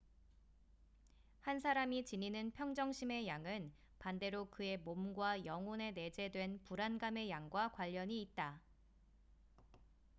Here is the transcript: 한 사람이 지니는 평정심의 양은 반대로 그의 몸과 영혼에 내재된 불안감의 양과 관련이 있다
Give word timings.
한 1.41 1.59
사람이 1.59 2.05
지니는 2.05 2.53
평정심의 2.53 3.27
양은 3.27 3.71
반대로 3.99 4.49
그의 4.49 4.77
몸과 4.79 5.45
영혼에 5.45 5.91
내재된 5.91 6.63
불안감의 6.63 7.29
양과 7.29 7.71
관련이 7.73 8.19
있다 8.23 8.59